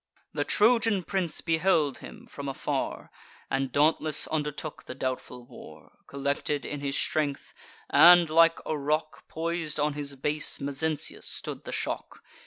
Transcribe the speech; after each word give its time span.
The 0.33 0.43
Trojan 0.43 1.03
prince 1.03 1.41
beheld 1.41 1.99
him 1.99 2.25
from 2.25 2.49
afar, 2.49 3.11
And 3.51 3.71
dauntless 3.71 4.25
undertook 4.29 4.85
the 4.85 4.95
doubtful 4.95 5.45
war. 5.45 5.99
Collected 6.07 6.65
in 6.65 6.79
his 6.81 6.97
strength, 6.97 7.53
and 7.87 8.27
like 8.27 8.57
a 8.65 8.75
rock, 8.75 9.27
Pois'd 9.27 9.79
on 9.79 9.93
his 9.93 10.15
base, 10.15 10.57
Mezentius 10.59 11.27
stood 11.27 11.65
the 11.65 11.71
shock. 11.71 12.23